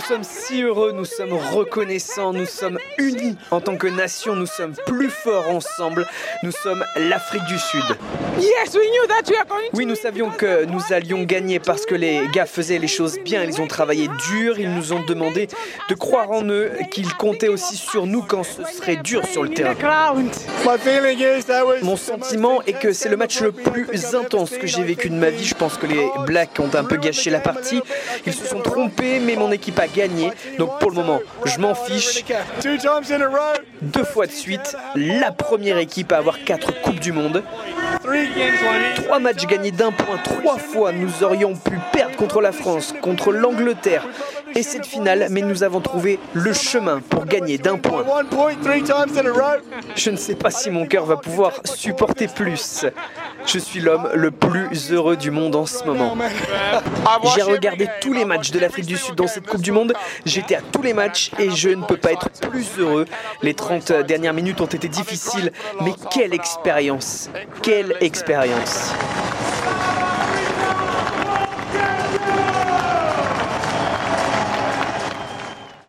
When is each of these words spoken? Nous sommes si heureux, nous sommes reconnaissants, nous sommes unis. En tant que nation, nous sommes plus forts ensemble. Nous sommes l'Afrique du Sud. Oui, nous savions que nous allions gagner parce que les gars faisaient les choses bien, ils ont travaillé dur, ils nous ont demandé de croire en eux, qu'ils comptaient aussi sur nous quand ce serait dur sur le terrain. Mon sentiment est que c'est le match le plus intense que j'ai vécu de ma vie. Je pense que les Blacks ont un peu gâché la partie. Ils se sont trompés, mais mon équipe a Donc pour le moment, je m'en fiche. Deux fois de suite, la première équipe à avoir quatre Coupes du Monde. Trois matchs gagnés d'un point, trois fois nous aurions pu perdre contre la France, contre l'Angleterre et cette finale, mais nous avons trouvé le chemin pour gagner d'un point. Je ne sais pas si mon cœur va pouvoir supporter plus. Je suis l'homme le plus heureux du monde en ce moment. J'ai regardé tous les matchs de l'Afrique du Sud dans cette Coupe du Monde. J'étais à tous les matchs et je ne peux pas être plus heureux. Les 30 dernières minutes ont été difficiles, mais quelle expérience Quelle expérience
Nous 0.00 0.06
sommes 0.06 0.24
si 0.24 0.62
heureux, 0.62 0.92
nous 0.92 1.04
sommes 1.04 1.34
reconnaissants, 1.34 2.32
nous 2.32 2.46
sommes 2.46 2.78
unis. 2.96 3.36
En 3.50 3.60
tant 3.60 3.76
que 3.76 3.86
nation, 3.86 4.34
nous 4.34 4.46
sommes 4.46 4.72
plus 4.86 5.10
forts 5.10 5.50
ensemble. 5.50 6.06
Nous 6.42 6.52
sommes 6.52 6.82
l'Afrique 6.96 7.44
du 7.44 7.58
Sud. 7.58 7.84
Oui, 9.74 9.84
nous 9.84 9.94
savions 9.94 10.30
que 10.30 10.64
nous 10.64 10.80
allions 10.90 11.22
gagner 11.24 11.60
parce 11.60 11.84
que 11.84 11.94
les 11.94 12.22
gars 12.32 12.46
faisaient 12.46 12.78
les 12.78 12.88
choses 12.88 13.18
bien, 13.18 13.44
ils 13.44 13.60
ont 13.60 13.66
travaillé 13.66 14.08
dur, 14.30 14.58
ils 14.58 14.72
nous 14.72 14.94
ont 14.94 15.02
demandé 15.02 15.48
de 15.90 15.94
croire 15.94 16.30
en 16.30 16.44
eux, 16.44 16.70
qu'ils 16.90 17.12
comptaient 17.14 17.48
aussi 17.48 17.76
sur 17.76 18.06
nous 18.06 18.22
quand 18.22 18.42
ce 18.42 18.64
serait 18.64 18.96
dur 18.96 19.26
sur 19.26 19.42
le 19.42 19.50
terrain. 19.50 19.74
Mon 21.82 21.96
sentiment 21.96 22.62
est 22.62 22.72
que 22.72 22.94
c'est 22.94 23.10
le 23.10 23.18
match 23.18 23.42
le 23.42 23.52
plus 23.52 24.14
intense 24.14 24.52
que 24.52 24.66
j'ai 24.66 24.82
vécu 24.82 25.10
de 25.10 25.16
ma 25.16 25.28
vie. 25.28 25.44
Je 25.44 25.54
pense 25.54 25.76
que 25.76 25.86
les 25.86 26.08
Blacks 26.24 26.58
ont 26.58 26.74
un 26.74 26.84
peu 26.84 26.96
gâché 26.96 27.28
la 27.28 27.40
partie. 27.40 27.82
Ils 28.24 28.32
se 28.32 28.46
sont 28.46 28.60
trompés, 28.60 29.18
mais 29.20 29.36
mon 29.36 29.52
équipe 29.52 29.78
a 29.78 29.89
Donc 30.58 30.78
pour 30.78 30.90
le 30.90 30.96
moment, 30.96 31.20
je 31.44 31.58
m'en 31.58 31.74
fiche. 31.74 32.24
Deux 33.82 34.04
fois 34.04 34.26
de 34.26 34.32
suite, 34.32 34.76
la 34.94 35.32
première 35.32 35.78
équipe 35.78 36.12
à 36.12 36.18
avoir 36.18 36.42
quatre 36.44 36.80
Coupes 36.82 37.00
du 37.00 37.12
Monde. 37.12 37.42
Trois 38.96 39.18
matchs 39.18 39.46
gagnés 39.46 39.70
d'un 39.70 39.92
point, 39.92 40.16
trois 40.24 40.58
fois 40.58 40.92
nous 40.92 41.22
aurions 41.22 41.54
pu 41.54 41.78
perdre 41.92 42.16
contre 42.16 42.40
la 42.40 42.52
France, 42.52 42.94
contre 43.00 43.32
l'Angleterre 43.32 44.06
et 44.54 44.62
cette 44.62 44.86
finale, 44.86 45.28
mais 45.30 45.42
nous 45.42 45.62
avons 45.62 45.80
trouvé 45.80 46.18
le 46.34 46.52
chemin 46.52 47.00
pour 47.00 47.24
gagner 47.24 47.58
d'un 47.58 47.78
point. 47.78 48.04
Je 49.96 50.10
ne 50.10 50.16
sais 50.16 50.34
pas 50.34 50.50
si 50.50 50.70
mon 50.70 50.86
cœur 50.86 51.04
va 51.06 51.16
pouvoir 51.16 51.60
supporter 51.64 52.28
plus. 52.28 52.84
Je 53.46 53.58
suis 53.58 53.80
l'homme 53.80 54.08
le 54.14 54.30
plus 54.30 54.92
heureux 54.92 55.16
du 55.16 55.30
monde 55.30 55.56
en 55.56 55.66
ce 55.66 55.84
moment. 55.84 56.16
J'ai 57.34 57.42
regardé 57.42 57.88
tous 58.00 58.12
les 58.12 58.24
matchs 58.24 58.50
de 58.50 58.58
l'Afrique 58.58 58.86
du 58.86 58.96
Sud 58.96 59.14
dans 59.14 59.26
cette 59.26 59.46
Coupe 59.46 59.62
du 59.62 59.72
Monde. 59.72 59.94
J'étais 60.24 60.56
à 60.56 60.60
tous 60.60 60.82
les 60.82 60.94
matchs 60.94 61.30
et 61.38 61.50
je 61.50 61.70
ne 61.70 61.84
peux 61.84 61.96
pas 61.96 62.12
être 62.12 62.30
plus 62.48 62.78
heureux. 62.78 63.06
Les 63.42 63.54
30 63.54 63.92
dernières 64.06 64.34
minutes 64.34 64.60
ont 64.60 64.66
été 64.66 64.88
difficiles, 64.88 65.52
mais 65.80 65.92
quelle 66.10 66.34
expérience 66.34 67.30
Quelle 67.62 67.96
expérience 68.00 68.92